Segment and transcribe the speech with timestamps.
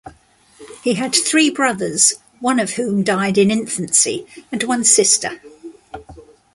[0.83, 5.39] He had three brothers, one of whom died in infancy, and one sister.